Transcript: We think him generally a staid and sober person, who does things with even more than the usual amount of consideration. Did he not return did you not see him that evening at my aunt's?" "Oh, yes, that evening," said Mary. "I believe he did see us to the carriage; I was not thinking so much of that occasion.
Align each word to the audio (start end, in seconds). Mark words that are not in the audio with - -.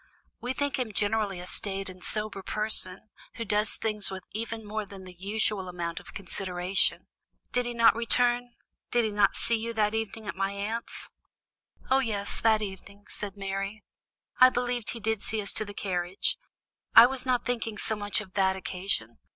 We 0.39 0.53
think 0.53 0.79
him 0.79 0.93
generally 0.93 1.39
a 1.39 1.45
staid 1.45 1.87
and 1.87 2.03
sober 2.03 2.41
person, 2.41 3.11
who 3.35 3.45
does 3.45 3.75
things 3.75 4.09
with 4.09 4.23
even 4.31 4.65
more 4.65 4.83
than 4.83 5.03
the 5.03 5.13
usual 5.13 5.69
amount 5.69 5.99
of 5.99 6.15
consideration. 6.15 7.05
Did 7.51 7.67
he 7.67 7.75
not 7.75 7.95
return 7.95 8.55
did 8.89 9.05
you 9.05 9.11
not 9.11 9.35
see 9.35 9.63
him 9.67 9.75
that 9.75 9.93
evening 9.93 10.27
at 10.27 10.35
my 10.35 10.53
aunt's?" 10.53 11.11
"Oh, 11.91 11.99
yes, 11.99 12.39
that 12.41 12.63
evening," 12.63 13.05
said 13.09 13.37
Mary. 13.37 13.83
"I 14.39 14.49
believe 14.49 14.85
he 14.89 14.99
did 14.99 15.21
see 15.21 15.39
us 15.39 15.53
to 15.53 15.65
the 15.65 15.75
carriage; 15.75 16.39
I 16.95 17.05
was 17.05 17.23
not 17.23 17.45
thinking 17.45 17.77
so 17.77 17.95
much 17.95 18.21
of 18.21 18.33
that 18.33 18.55
occasion. 18.55 19.19